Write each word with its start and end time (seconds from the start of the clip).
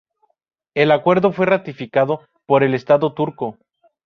El 0.73 0.91
acuerdo 0.91 1.31
fue 1.31 1.45
ratificado 1.45 2.21
por 2.47 2.63
el 2.63 2.73
estado 2.73 3.13
turco. 3.13 3.59